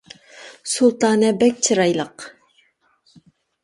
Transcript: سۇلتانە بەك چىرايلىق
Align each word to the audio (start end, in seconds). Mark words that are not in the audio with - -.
سۇلتانە 0.71 1.31
بەك 1.45 1.63
چىرايلىق 1.69 2.29